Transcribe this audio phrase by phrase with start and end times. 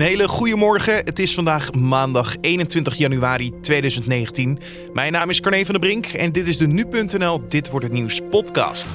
[0.00, 0.94] Een hele goede morgen.
[0.94, 4.58] Het is vandaag maandag 21 januari 2019.
[4.92, 7.94] Mijn naam is Carne van der Brink en dit is de Nu.nl Dit Wordt Het
[7.94, 8.88] Nieuws podcast.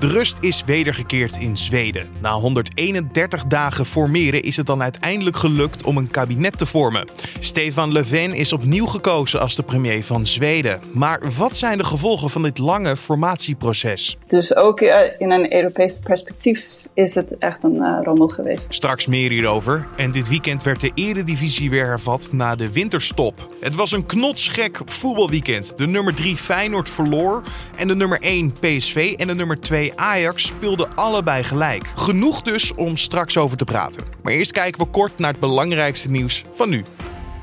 [0.00, 2.08] De rust is wedergekeerd in Zweden.
[2.20, 7.08] Na 131 dagen formeren is het dan uiteindelijk gelukt om een kabinet te vormen.
[7.40, 10.80] Stefan Löfven is opnieuw gekozen als de premier van Zweden.
[10.92, 14.18] Maar wat zijn de gevolgen van dit lange formatieproces?
[14.26, 18.66] Dus ook eh, in een Europees perspectief is het echt een uh, rommel geweest.
[18.74, 19.88] Straks meer hierover.
[19.96, 23.48] En dit weekend werd de eredivisie weer hervat na de winterstop.
[23.60, 25.78] Het was een knotsgek voetbalweekend.
[25.78, 27.42] De nummer 3 Feyenoord verloor
[27.76, 31.92] en de nummer 1 PSV en de nummer 2 Ajax speelden allebei gelijk.
[31.94, 34.04] Genoeg dus om straks over te praten.
[34.22, 36.84] Maar eerst kijken we kort naar het belangrijkste nieuws van nu.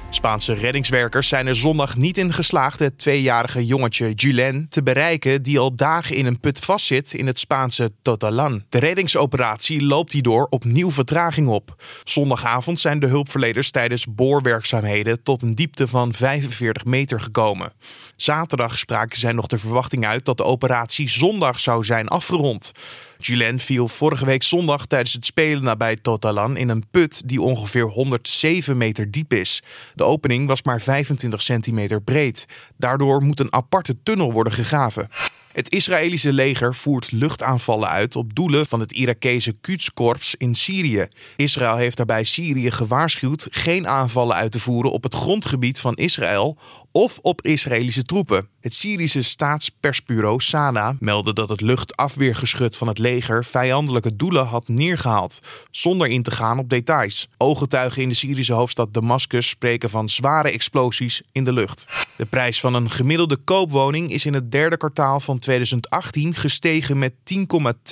[0.09, 5.59] Spaanse reddingswerkers zijn er zondag niet in geslaagd het tweejarige jongetje Julen te bereiken die
[5.59, 8.63] al dagen in een put vastzit in het Spaanse Totalan.
[8.69, 11.83] De reddingsoperatie loopt hierdoor opnieuw vertraging op.
[12.03, 17.73] Zondagavond zijn de hulpverleners tijdens boorwerkzaamheden tot een diepte van 45 meter gekomen.
[18.15, 22.71] Zaterdag spraken zij nog de verwachting uit dat de operatie zondag zou zijn afgerond.
[23.17, 27.85] Julen viel vorige week zondag tijdens het spelen nabij Totalan in een put die ongeveer
[27.85, 29.63] 107 meter diep is.
[29.93, 32.45] De opening was maar 25 centimeter breed.
[32.77, 35.09] Daardoor moet een aparte tunnel worden gegraven.
[35.57, 41.07] Het Israëlische leger voert luchtaanvallen uit op doelen van het Irakese Quds-korps in Syrië.
[41.35, 46.57] Israël heeft daarbij Syrië gewaarschuwd geen aanvallen uit te voeren op het grondgebied van Israël
[46.97, 48.47] of op Israëlische troepen.
[48.59, 55.39] Het Syrische staatspersbureau Sana meldde dat het luchtafweergeschut van het leger vijandelijke doelen had neergehaald,
[55.71, 57.27] zonder in te gaan op details.
[57.37, 61.85] Ooggetuigen in de Syrische hoofdstad Damascus spreken van zware explosies in de lucht.
[62.15, 67.13] De prijs van een gemiddelde koopwoning is in het derde kwartaal van 2018 gestegen met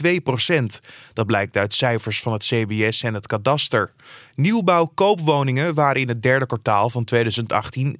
[0.03, 0.79] 10,2 procent.
[1.13, 3.93] Dat blijkt uit cijfers van het CBS en het kadaster.
[4.35, 7.95] Nieuwbouw koopwoningen waren in het derde kwartaal van 2018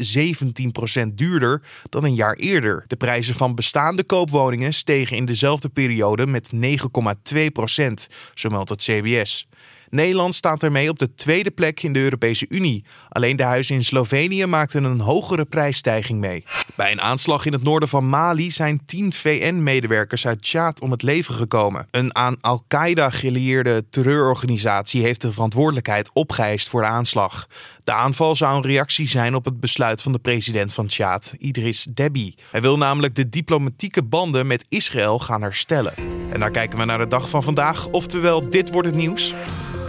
[1.02, 2.83] 17% duurder dan een jaar eerder.
[2.88, 6.59] De prijzen van bestaande koopwoningen stegen in dezelfde periode met 9,2%,
[8.34, 9.47] zo meldt het CBS.
[9.90, 12.85] Nederland staat ermee op de tweede plek in de Europese Unie.
[13.09, 16.46] Alleen de huizen in Slovenië maakten een hogere prijsstijging mee.
[16.75, 21.01] Bij een aanslag in het noorden van Mali zijn tien VN-medewerkers uit Tjaad om het
[21.01, 21.88] leven gekomen.
[21.91, 27.47] Een aan Al-Qaeda gelieerde terreurorganisatie heeft de verantwoordelijkheid opgeëist voor de aanslag.
[27.85, 31.88] De aanval zou een reactie zijn op het besluit van de president van Tjaad, Idris
[31.90, 32.34] Deby.
[32.51, 35.94] Hij wil namelijk de diplomatieke banden met Israël gaan herstellen.
[36.29, 39.34] En daar kijken we naar de dag van vandaag, oftewel dit wordt het nieuws.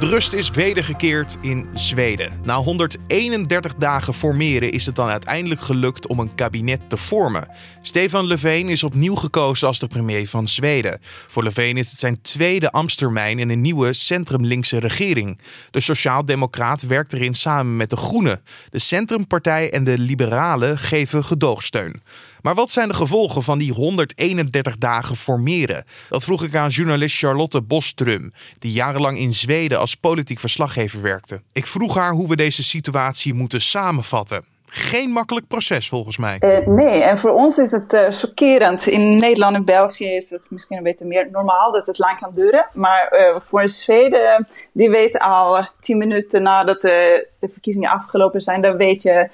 [0.00, 2.40] De rust is wedergekeerd in Zweden.
[2.44, 7.48] Na 131 dagen formeren is het dan uiteindelijk gelukt om een kabinet te vormen.
[7.82, 10.98] Stefan Löfven is opnieuw gekozen als de premier van Zweden.
[11.26, 15.38] Voor Löfven is het zijn tweede ambtstermijn in een nieuwe centrumlinkse regering.
[15.70, 18.42] De Sociaaldemocraat werkt erin samen met de Groenen.
[18.70, 22.02] De Centrumpartij en de Liberalen geven gedoogsteun.
[22.46, 25.84] Maar wat zijn de gevolgen van die 131 dagen formeren?
[26.08, 31.40] Dat vroeg ik aan journalist Charlotte Bostrum, die jarenlang in Zweden als politiek verslaggever werkte.
[31.52, 34.44] Ik vroeg haar hoe we deze situatie moeten samenvatten.
[34.66, 36.36] Geen makkelijk proces volgens mij.
[36.40, 38.86] Uh, nee, en voor ons is het uh, chockerend.
[38.86, 42.32] In Nederland en België is het misschien een beetje meer normaal dat het lang kan
[42.32, 42.66] duren.
[42.72, 48.76] Maar uh, voor Zweden, die weet al tien minuten nadat de verkiezingen afgelopen zijn, dan
[48.76, 49.28] weet je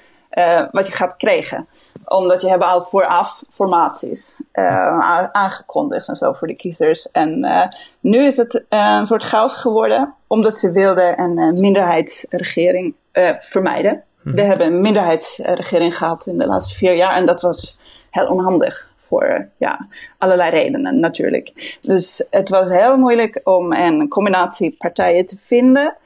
[0.71, 1.67] wat je gaat krijgen
[2.05, 7.11] omdat je hebben al vooraf formaties uh, aangekondigd en zo voor de kiezers.
[7.11, 7.65] En uh,
[7.99, 12.95] nu is het uh, een soort chaos geworden, omdat ze wilden een minderheidsregering
[13.39, 14.03] vermijden.
[14.21, 14.33] Hm.
[14.33, 18.91] We hebben een minderheidsregering gehad in de laatste vier jaar en dat was heel onhandig
[18.97, 19.87] voor ja,
[20.17, 21.77] allerlei redenen natuurlijk.
[21.81, 25.97] Dus het was heel moeilijk om een combinatie partijen te vinden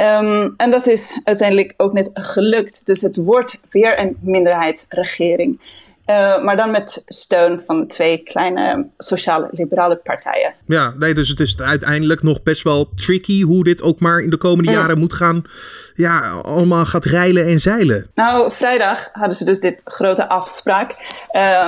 [0.00, 2.86] Um, en dat is uiteindelijk ook net gelukt.
[2.86, 5.60] Dus het wordt weer een minderheidsregering.
[6.06, 10.54] Uh, maar dan met steun van twee kleine sociaal-liberale partijen.
[10.66, 14.30] Ja, nee, dus het is uiteindelijk nog best wel tricky hoe dit ook maar in
[14.30, 15.44] de komende jaren moet gaan.
[15.94, 18.06] Ja, allemaal gaat reilen en zeilen.
[18.14, 20.94] Nou, vrijdag hadden ze dus dit grote afspraak.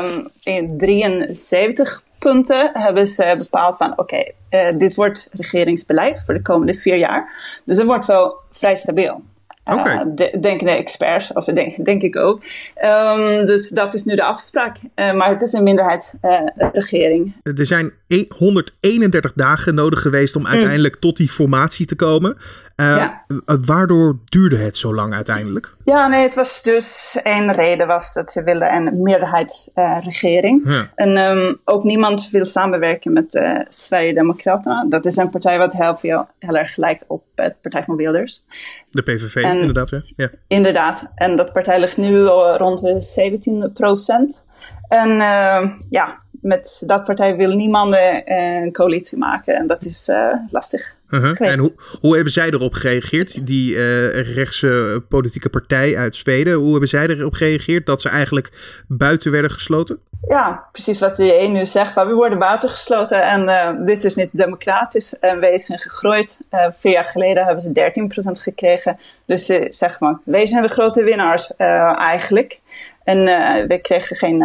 [0.05, 6.35] Um, in 73 punten hebben ze bepaald van oké, okay, uh, dit wordt regeringsbeleid voor
[6.35, 7.33] de komende vier jaar.
[7.65, 9.23] Dus het wordt wel vrij stabiel.
[9.65, 9.95] Okay.
[9.95, 12.43] Uh, de, denken de experts, of denk, denk ik ook.
[12.85, 14.77] Um, dus dat is nu de afspraak.
[14.95, 17.37] Uh, maar het is een minderheidsregering.
[17.43, 17.93] er zijn
[18.37, 20.49] 131 dagen nodig geweest om mm.
[20.49, 22.37] uiteindelijk tot die formatie te komen.
[22.83, 23.25] Ja.
[23.67, 25.75] Waardoor duurde het zo lang uiteindelijk?
[25.85, 30.63] Ja, nee, het was dus één reden was dat ze wilden een meerderheidsregering.
[30.65, 30.91] Ja.
[30.95, 34.89] En um, ook niemand wil samenwerken met de Sverigedemocraten.
[34.89, 38.45] Dat is een partij wat heel, veel, heel erg lijkt op de Partij van Wilders.
[38.91, 39.91] De PVV, inderdaad.
[39.91, 40.03] Ja.
[40.17, 40.31] ja.
[40.47, 41.05] Inderdaad.
[41.15, 42.25] En dat partij ligt nu
[42.57, 44.45] rond de 17 procent.
[44.89, 49.55] En uh, ja, met dat partij wil niemand een coalitie maken.
[49.55, 50.97] En dat is uh, lastig.
[51.11, 51.51] Uh -huh.
[51.51, 53.47] En hoe, hoe hebben zij erop gereageerd?
[53.47, 56.55] Die uh, rechtse politieke partij uit Zweden.
[56.55, 58.51] Hoe hebben zij erop gereageerd dat ze eigenlijk
[58.89, 59.99] buiten werden gesloten?
[60.29, 61.95] Ja, precies wat de nu zegt.
[61.95, 65.19] We worden buitengesloten en uh, dit is niet democratisch.
[65.19, 66.41] En wij zijn gegroeid.
[66.51, 67.93] Uh, vier jaar geleden hebben ze
[68.39, 68.99] 13% gekregen.
[69.27, 72.61] Dus ze zeggen maar, wij zijn de grote winnaars eigenlijk.
[73.09, 74.41] En uh, wij, kregen geen,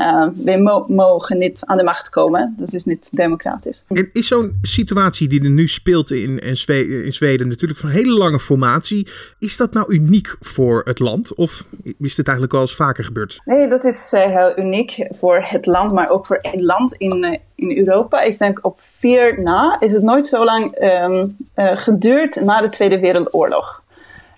[0.46, 2.56] uh, mo mogen niet aan de macht komen.
[2.58, 3.84] Dat is niet democratisch.
[3.88, 6.40] En is zo'n situatie die er nu speelt in,
[7.06, 9.08] in, Zweden, natuurlijk van een hele lange formatie.
[9.38, 11.36] Is dat nou uniek voor het land?
[11.36, 11.64] Of
[12.00, 13.42] is dit eigenlijk wel eens vaker gebeurd?
[13.46, 17.40] Nee, dat is uh, heel uniek voor het land, maar ook voor één land in,
[17.56, 18.22] in Europa.
[18.22, 23.00] Ik denk op vier na is het nooit zo lang um, geduurd na de Tweede
[23.00, 23.83] Wereldoorlog.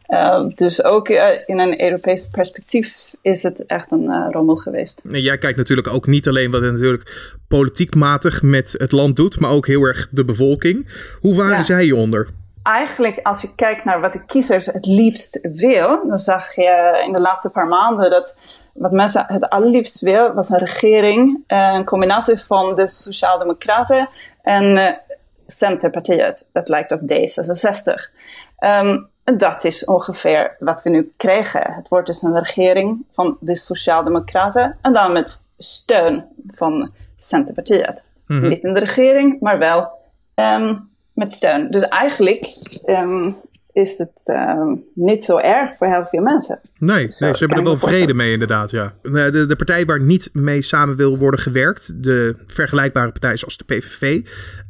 [0.08, 5.02] Uh, dus ook uh, in een Europees perspectief is het echt een uh, rommel geweest.
[5.12, 9.40] En jij kijkt natuurlijk ook niet alleen wat het natuurlijk politiekmatig met het land doet,
[9.40, 10.88] maar ook heel erg de bevolking.
[11.20, 11.62] Hoe waren ja.
[11.62, 12.30] zij hieronder?
[12.64, 17.14] Eigenlijk, als je kijkt naar wat de kiezers het liefst wil, dan zag je in
[17.14, 18.38] de laatste paar maanden dat
[18.74, 24.08] wat mensen het allerliefst wil, was een regering, een combinatie van de Sociaaldemocraten
[24.42, 24.98] en
[25.46, 26.46] Centerpartiet.
[26.54, 28.12] Dat lijkt op D66.
[28.60, 31.74] Um, dat is ongeveer wat we nu krijgen.
[31.74, 38.04] Het wordt dus een regering van de Sociaaldemocraten en dan met steun van Centerpartiet.
[38.28, 38.50] Mm -hmm.
[38.50, 39.90] Niet in de regering, maar wel
[40.36, 41.72] um, met steun.
[41.72, 43.38] Dus eigenlijk um,
[43.76, 46.60] is het um, niet zo erg voor heel veel mensen.
[46.78, 48.94] Nee, nee ze hebben er wel vrede mee inderdaad, ja.
[49.02, 53.64] De, de partij waar niet mee samen wil worden gewerkt, de vergelijkbare partij zoals de
[53.64, 54.22] PVV,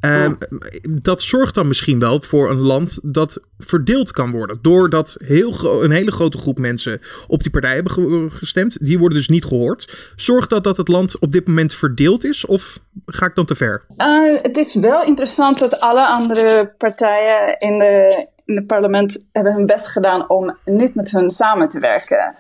[0.02, 0.38] um,
[1.02, 4.60] dat zorgt dan misschien wel voor een land dat verdeeld kan worden.
[4.62, 9.30] Doordat heel een hele grote groep mensen op die partij hebben gestemd, die worden dus
[9.30, 10.12] niet gehoord.
[10.16, 13.56] Zorgt dat dat het land op dit moment verdeeld is of ga ik dan te
[13.56, 13.84] ver?
[13.98, 19.54] Uh, het is wel interessant dat alle andere partijen in de in het parlement hebben
[19.54, 22.34] hun best gedaan om niet met hun samen te werken.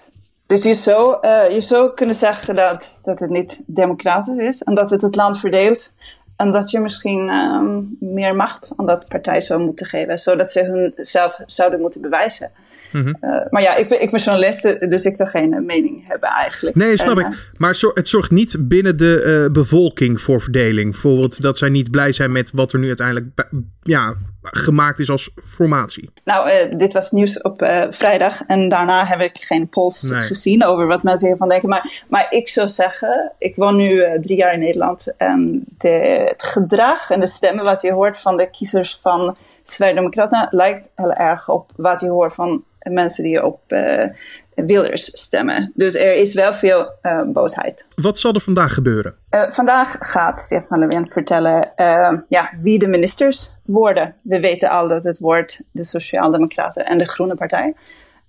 [0.46, 4.76] Dus je zou, uh, je zou kunnen zeggen dat, dat het niet democratisch is en
[4.76, 5.92] dat het het land verdeelt.
[6.38, 10.64] En dat je misschien um, meer macht aan dat partij zou moeten geven, zodat ze
[10.64, 12.52] hunzelf zouden moeten bewijzen.
[12.96, 13.18] Mm -hmm.
[13.22, 16.76] uh, maar ja, ik ben, ik ben journalist, dus ik wil geen mening hebben eigenlijk.
[16.76, 17.52] Nee, snap en, ik.
[17.58, 20.92] Maar het zorgt niet binnen de uh, bevolking voor verdeling.
[20.92, 23.28] Bijvoorbeeld dat zij niet blij zijn met wat er nu uiteindelijk
[23.82, 26.10] ja, gemaakt is als formatie.
[26.24, 30.22] Nou, uh, dit was nieuws op vrijdag en daarna heb ik geen polls nee.
[30.22, 31.70] gezien over wat mensen hiervan denken.
[31.70, 36.44] Maar, maar ik zou zeggen, ik woon nu drie jaar in Nederland en de, het
[36.44, 39.38] gedrag en de stemmen wat je hoort van de kiezers van
[39.68, 44.04] Sverigedemocraten lijkt heel erg op wat je hoort van mensen die op uh,
[44.56, 45.72] Wilders stemmen.
[45.76, 47.86] Dus er is wel veel uh, boosheid.
[47.96, 49.16] Wat zal er vandaag gebeuren?
[49.30, 51.72] Uh, vandaag gaat Stefan Löfven vertellen
[52.30, 54.16] ja, wie de ministers worden.
[54.22, 57.74] We weten al dat het wordt de Sociaaldemocraten en de Groene Partij.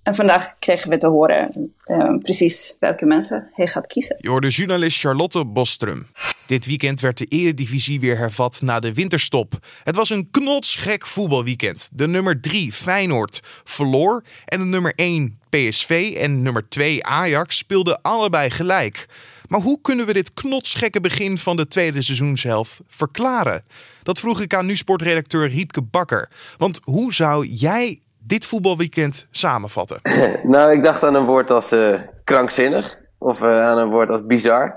[0.07, 4.15] En vandaag kregen we te horen uh, precies welke mensen hij gaat kiezen.
[4.19, 6.07] Je hoorde journalist Charlotte Bostrum.
[6.45, 9.53] Dit weekend werd de Eredivisie weer hervat na de winterstop.
[9.83, 11.89] Het was een knotsgek voetbalweekend.
[11.93, 18.01] De nummer 3 Feyenoord verloor en de nummer 1 PSV en nummer 2 Ajax speelden
[18.01, 19.05] allebei gelijk.
[19.47, 23.63] Maar hoe kunnen we dit knotsgekke begin van de tweede seizoenshelft verklaren?
[24.03, 26.29] Dat vroeg ik aan nu-sportredacteur Riepke Bakker.
[26.57, 29.99] Want hoe zou jij dit voetbalweekend samenvatten?
[30.43, 32.97] nou, ik dacht aan een woord als uh, krankzinnig.
[33.17, 34.75] Of uh, aan een woord als bizar.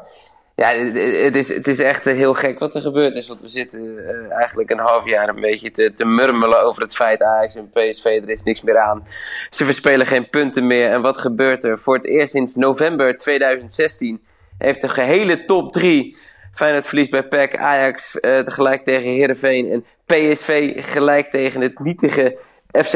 [0.54, 3.28] Ja, het is, het is echt heel gek wat er gebeurd is.
[3.28, 7.22] Want we zitten eigenlijk een half jaar een beetje te, te murmelen over het feit
[7.22, 9.06] Ajax en PSV, er is niks meer aan.
[9.50, 10.90] Ze verspelen geen punten meer.
[10.90, 11.78] En wat gebeurt er?
[11.78, 14.20] Voor het eerst sinds november 2016
[14.58, 16.16] heeft de gehele top 3
[16.52, 22.38] Feyenoord verliest bij PEC, Ajax tegelijk tegen Heerenveen en PSV gelijk tegen het nietige
[22.72, 22.94] FC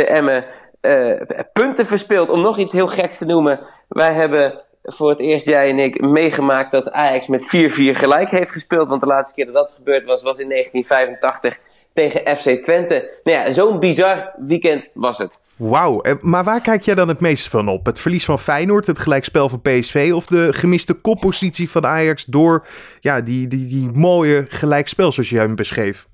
[0.80, 1.20] uh,
[1.52, 2.30] punten verspeeld.
[2.30, 3.60] Om nog iets heel geks te noemen.
[3.88, 8.52] Wij hebben voor het eerst, jij en ik, meegemaakt dat Ajax met 4-4 gelijk heeft
[8.52, 8.88] gespeeld.
[8.88, 11.58] Want de laatste keer dat dat gebeurd was, was in 1985
[11.94, 13.18] tegen FC Twente.
[13.22, 15.40] Nou ja, zo'n bizar weekend was het.
[15.56, 17.86] Wauw, maar waar kijk jij dan het meest van op?
[17.86, 22.66] Het verlies van Feyenoord, het gelijkspel van PSV of de gemiste koppositie van Ajax door
[23.00, 26.06] ja, die, die, die mooie gelijkspel zoals je hem beschreef?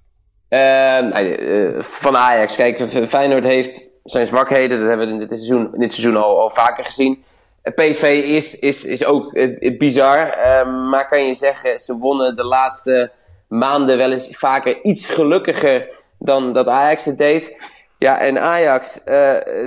[0.51, 2.57] Uh, van Ajax.
[2.57, 4.79] Kijk, Feyenoord heeft zijn zwakheden.
[4.79, 7.25] Dat hebben we in dit seizoen, dit seizoen al, al vaker gezien.
[7.63, 9.33] PV is, is, is ook
[9.79, 10.29] bizar.
[10.29, 13.11] Ehm, maar kan je zeggen, ze wonnen de laatste
[13.49, 15.89] maanden wel eens vaker iets gelukkiger
[16.19, 17.57] dan dat Ajax het deed.
[17.99, 18.93] Ja, en Ajax,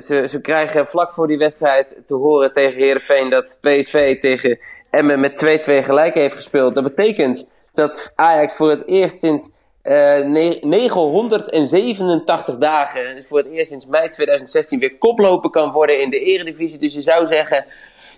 [0.06, 4.60] ze, ze krijgen vlak voor die wedstrijd te horen tegen Heerenveen dat PSV tegen
[4.90, 6.76] Emmen met 2-2 gelijk heeft gespeeld.
[6.76, 9.50] Dat betekent dat Ajax voor het eerst sinds
[9.84, 10.26] uh, eh,
[10.62, 16.80] 987 dagen, voor het eerst sinds mei 2016, weer koploper kan worden in de eredivisie.
[16.80, 17.66] Dus je zou zeggen,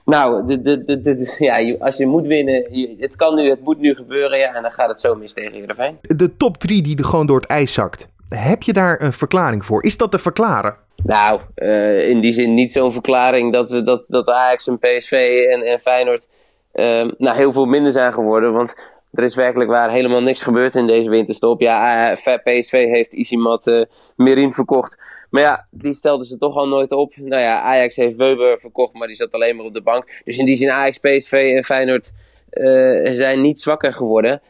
[0.06, 2.68] nou, de, de, de, ja, als je moet winnen,
[3.00, 5.54] het kan nu, het moet nu gebeuren, ja, en dan gaat het zo mis tegen
[5.54, 5.98] Heerenveen.
[6.02, 8.08] De top 3 die er gewoon door het ijs zakt.
[8.30, 9.84] Heb je daar een verklaring voor?
[9.84, 10.76] Is dat te verklaren?
[11.04, 15.46] Nou, uh, in die zin niet zo'n verklaring dat, we, dat, dat Ajax en PSV
[15.52, 16.28] en, en Feyenoord
[16.74, 18.54] uh, nou, heel veel minder zijn geworden.
[18.54, 18.76] Want
[19.16, 21.62] er is werkelijk waar helemaal niks gebeurd in deze winterstop.
[21.62, 23.82] Ja, eh, PSV heeft Isimat uh,
[24.16, 25.04] Merin verkocht.
[25.30, 27.14] Maar ja, die stelden ze toch al nooit op.
[27.16, 30.22] Nou ja, Ajax heeft Weber verkocht, maar die zat alleen maar op de bank.
[30.24, 32.12] Dus in die zin Ajax, PSV en Feyenoord
[32.52, 34.42] uh, zijn niet zwakker geworden.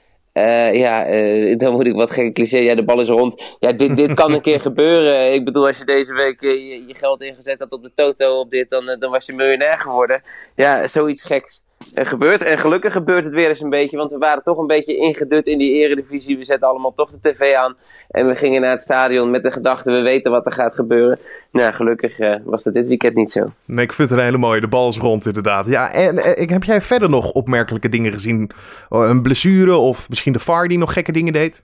[0.74, 1.04] Ja,
[1.56, 2.58] dan moet ik wat gekke cliché.
[2.58, 3.56] Ja, de bal is rond.
[3.60, 5.34] Ja, dit, dit kan een keer gebeuren.
[5.34, 8.50] Ik bedoel, als je deze week je, je, geld ingezet had op de toto op
[8.50, 10.22] dit, dan, dan was je miljonair geworden.
[10.56, 11.62] Ja, zoiets geks
[11.94, 12.44] er gebeurt.
[12.44, 15.46] En gelukkig gebeurt het weer eens een beetje, want we waren toch een beetje ingedut
[15.46, 16.38] in die eredivisie.
[16.38, 17.76] We zetten allemaal toch de tv aan
[18.10, 21.20] en we gingen naar het stadion met de gedachte, we weten wat er gaat gebeuren.
[21.52, 23.46] Nou, gelukkig uh, was dat dit weekend niet zo.
[23.66, 24.62] Nee, ik vind het een hele mooie.
[24.62, 25.66] De bal is rond inderdaad.
[25.66, 28.52] Ja, en uh, heb jij verder nog opmerkelijke dingen gezien?
[28.90, 31.64] Oh, een blessure of misschien de VAR die nog gekke dingen deed?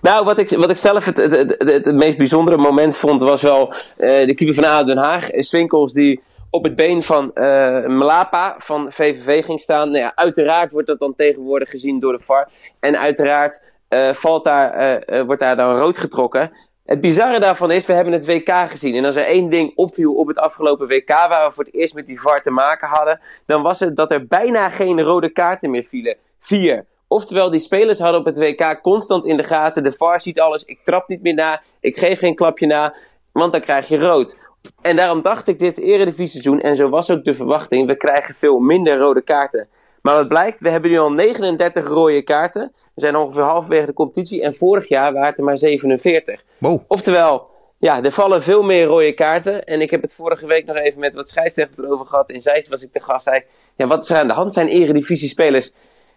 [0.00, 3.42] Nou, wat ik, wat ik zelf het, het, het, het meest bijzondere moment vond, was
[3.42, 6.20] wel uh, de keeper van ADO Den Haag, Swinkels, die
[6.52, 9.90] op het been van uh, Mlapa van VVV ging staan.
[9.90, 12.48] Nou ja, uiteraard wordt dat dan tegenwoordig gezien door de VAR.
[12.80, 16.52] En uiteraard uh, valt daar, uh, wordt daar dan rood getrokken.
[16.84, 18.94] Het bizarre daarvan is, we hebben het WK gezien.
[18.94, 21.94] En als er één ding opviel op het afgelopen WK, waar we voor het eerst
[21.94, 25.70] met die VAR te maken hadden, dan was het dat er bijna geen rode kaarten
[25.70, 26.16] meer vielen.
[26.38, 26.84] Vier.
[27.08, 29.82] Oftewel, die spelers hadden op het WK constant in de gaten.
[29.82, 30.64] De VAR ziet alles.
[30.64, 31.62] Ik trap niet meer na.
[31.80, 32.94] Ik geef geen klapje na.
[33.32, 34.36] Want dan krijg je rood.
[34.80, 38.58] En daarom dacht ik dit eredivisie-seizoen, en zo was ook de verwachting, we krijgen veel
[38.58, 39.68] minder rode kaarten.
[40.02, 42.72] Maar wat blijkt, we hebben nu al 39 rode kaarten.
[42.94, 46.44] We zijn ongeveer halverwege de competitie en vorig jaar waren het er maar 47.
[46.58, 46.80] Wow.
[46.86, 47.46] Oftewel,
[47.78, 49.64] ja, er vallen veel meer rode kaarten.
[49.64, 52.30] En ik heb het vorige week nog even met wat scheidsrechters erover gehad.
[52.30, 53.42] In Zeist was ik de gast, zei
[53.76, 54.52] ja, wat is er aan de hand?
[54.52, 55.72] Zijn eredivisie-spelers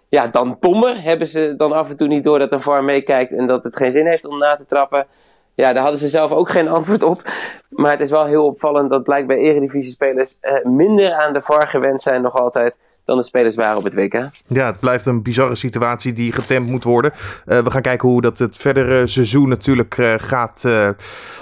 [0.10, 1.02] ja, dan dommer?
[1.02, 3.76] Hebben ze dan af en toe niet door dat een VAR meekijkt en dat het
[3.76, 5.08] geen zin heeft om na te trappen?
[5.56, 7.22] Ja, daar hadden ze zelf ook geen antwoord op.
[7.70, 12.02] Maar het is wel heel opvallend dat blijkbaar eredivisie-spelers eh, minder aan de VAR gewend
[12.02, 14.14] zijn nog altijd dan de spelers waren op het WK.
[14.48, 17.12] Ja, het blijft een bizarre situatie die getemd moet worden.
[17.46, 20.90] Uh, we gaan kijken hoe dat het verdere seizoen natuurlijk uh, gaat uh,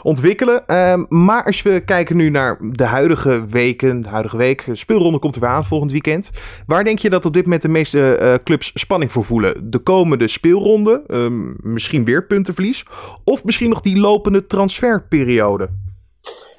[0.02, 0.68] ontwikkelen.
[0.68, 5.20] Ehm, maar als we kijken nu naar de huidige weken, de huidige week, de speelronde
[5.20, 6.32] komt er weer aan volgend weekend.
[6.66, 9.72] Waar denk je dat op dit moment de meeste clubs spanning voor voelen?
[9.72, 12.86] De komende speelronde, ehm, misschien weer puntenverlies,
[13.24, 15.70] of misschien nog die lopende transferperiode?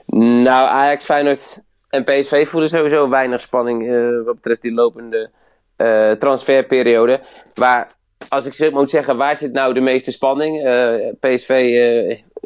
[0.07, 1.63] Nou, Ajax Feyenoord
[1.95, 5.31] en PSV voelen sowieso weinig spanning uh, wat betreft die lopende
[5.77, 7.21] uh, transferperiode.
[7.55, 7.93] Waar,
[8.29, 10.67] als ik moet zeggen, waar zit nou de meeste spanning?
[10.67, 11.53] Uh, PSV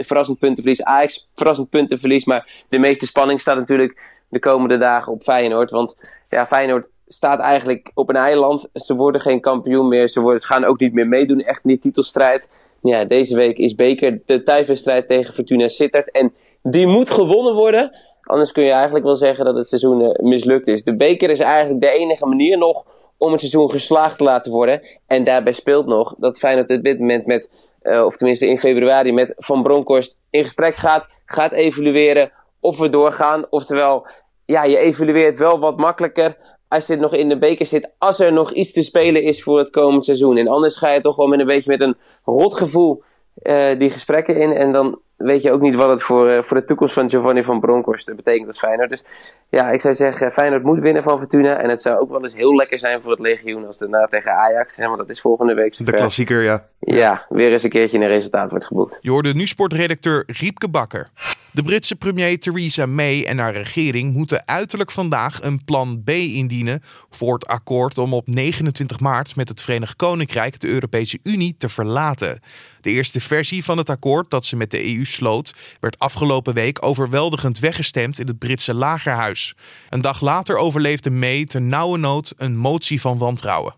[0.05, 2.25] verrassend puntenverlies, Ajax verrassend puntenverlies.
[2.25, 5.71] Maar de meeste spanning staat natuurlijk de komende dagen op Feyenoord.
[5.71, 5.97] Want
[6.29, 8.69] ja, Feyenoord staat eigenlijk op een eiland.
[8.73, 10.09] Ze worden geen kampioen meer.
[10.09, 12.49] Ze, worden, gaan ook niet meer meedoen, echt niet titelstrijd.
[12.83, 16.11] Ja, deze week is Beker de thuiswedstrijd tegen Fortuna Sittard.
[16.11, 17.97] En die moet gewonnen worden.
[18.29, 20.85] Anders kun je eigenlijk wel zeggen dat het seizoen uh, mislukt is.
[20.85, 22.85] De beker is eigenlijk de enige manier nog
[23.17, 24.83] om het seizoen geslaagd te laten worden.
[25.07, 27.51] En daarbij speelt nog dat Feyenoord op dit moment met,
[27.83, 31.07] uh, of tenminste in februari, met Van Bronckhorst in gesprek gaat.
[31.25, 33.47] Gaat evalueren of we doorgaan.
[33.51, 34.07] Oftewel,
[34.45, 36.37] ja, je evalueert wel wat makkelijker
[36.69, 37.91] als je nog in de beker zit.
[37.99, 40.37] Als er nog iets te spelen is voor het komend seizoen.
[40.37, 43.03] En anders ga je toch wel met een beetje met een rot gevoel
[43.43, 44.53] uh, die gesprekken in.
[44.53, 47.43] En dan weet je ook niet wat het voor, uh, voor de toekomst van Giovanni
[47.43, 48.91] van Bronckhorst betekent als Feyenoord.
[48.91, 49.05] Dus
[49.49, 51.57] ja, ik zou zeggen, Feyenoord moet winnen van Fortuna.
[51.57, 54.33] En het zou ook wel eens heel lekker zijn voor het legioen als daarna tegen
[54.33, 54.77] Ajax.
[54.77, 55.93] Hè, want dat is volgende week zover.
[55.93, 56.65] De klassieker, ja.
[56.79, 58.99] Ja, weer eens een keertje een resultaat wordt geboekt.
[59.01, 61.11] Je hoorde nu sportredacteur Riepke Bakker.
[61.53, 66.83] De Britse premier Theresa May en haar regering moeten uiterlijk vandaag een plan B indienen
[67.11, 71.69] voor het akkoord om op 29 maart met het Verenigd Koninkrijk de Europese Unie te
[71.69, 72.41] verlaten.
[72.81, 76.85] De eerste versie van het akkoord dat ze met de EU sloot, werd afgelopen week
[76.85, 79.55] overweldigend weggestemd in het Britse lagerhuis.
[79.89, 83.75] Een dag later overleefde May ten nauwe nood een motie van wantrouwen.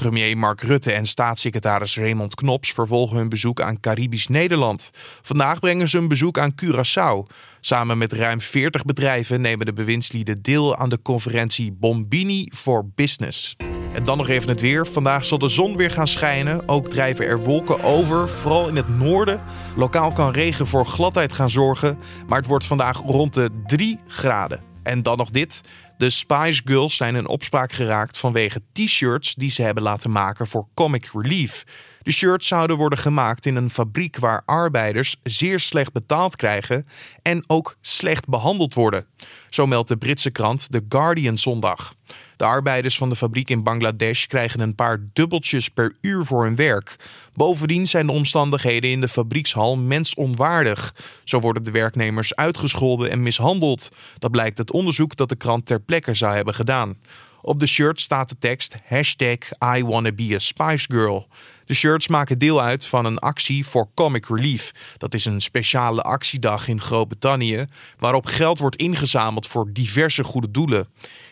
[0.00, 4.90] Premier Mark Rutte en staatssecretaris Raymond Knops vervolgen hun bezoek aan Caribisch Nederland.
[5.22, 7.34] Vandaag brengen ze een bezoek aan Curaçao.
[7.60, 13.56] Samen met ruim 40 bedrijven nemen de bewindslieden deel aan de conferentie Bombini for Business.
[13.94, 14.86] En dan nog even het weer.
[14.86, 16.68] Vandaag zal de zon weer gaan schijnen.
[16.68, 19.42] Ook drijven er wolken over, vooral in het noorden.
[19.76, 24.69] Lokaal kan regen voor gladheid gaan zorgen, maar het wordt vandaag rond de 3 graden.
[24.82, 25.60] En dan nog dit.
[25.98, 30.68] De Spice Girls zijn in opspraak geraakt vanwege t-shirts die ze hebben laten maken voor
[30.74, 31.64] Comic Relief.
[32.02, 36.86] De shirts zouden worden gemaakt in een fabriek waar arbeiders zeer slecht betaald krijgen
[37.22, 39.06] en ook slecht behandeld worden.
[39.50, 41.94] Zo meldt de Britse krant The Guardian zondag.
[42.36, 46.56] De arbeiders van de fabriek in Bangladesh krijgen een paar dubbeltjes per uur voor hun
[46.56, 46.96] werk.
[47.34, 50.94] Bovendien zijn de omstandigheden in de fabriekshal mensonwaardig.
[51.24, 53.88] Zo worden de werknemers uitgescholden en mishandeld.
[54.18, 56.96] Dat blijkt uit onderzoek dat de krant ter plekke zou hebben gedaan.
[57.42, 59.38] Op de shirt staat de tekst hashtag
[59.76, 61.28] I wanna be a Spice Girl.
[61.70, 64.70] De shirts maken deel uit van een actie voor Comic Relief.
[64.96, 67.64] Dat is een speciale actiedag in Groot-Brittannië
[67.98, 70.88] waarop geld wordt ingezameld voor diverse goede doelen.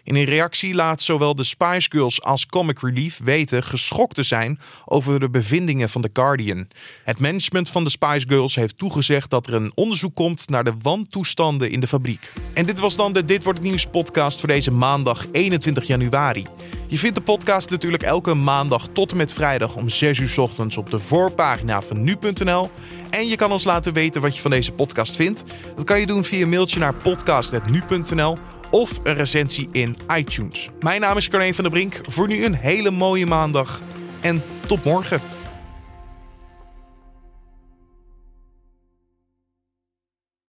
[0.09, 4.61] In een reactie laat zowel de Spice Girls als Comic Relief weten geschokt te zijn
[4.85, 6.69] over de bevindingen van The Guardian.
[7.05, 10.75] Het management van de Spice Girls heeft toegezegd dat er een onderzoek komt naar de
[10.83, 12.33] wantoestanden in de fabriek.
[12.55, 16.47] En dit was dan de Dit wordt het nieuws podcast voor deze maandag 21 januari.
[16.87, 20.77] Je vindt de podcast natuurlijk elke maandag tot en met vrijdag om 6 uur ochtends
[20.77, 22.71] op de voorpagina van nu.nl.
[23.11, 25.45] En je kan ons laten weten wat je van deze podcast vindt.
[25.77, 28.37] Dat kan je doen via een mailtje naar podcast.nu.nl
[28.71, 30.69] of een recensie in iTunes.
[30.81, 32.01] Mijn naam is Carleen van der Brink.
[32.03, 33.81] Voor nu een hele mooie maandag
[34.21, 35.21] en tot morgen.